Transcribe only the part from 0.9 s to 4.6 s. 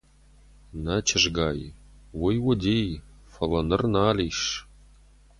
чызгай, уый уыди, фӕлӕ ныр нал ис.